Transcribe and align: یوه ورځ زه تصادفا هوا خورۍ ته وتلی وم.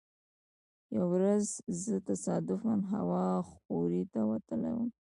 یوه 0.95 1.07
ورځ 1.13 1.45
زه 1.81 1.95
تصادفا 2.07 2.73
هوا 2.93 3.25
خورۍ 3.49 4.03
ته 4.13 4.19
وتلی 4.31 4.71
وم. 4.75 4.89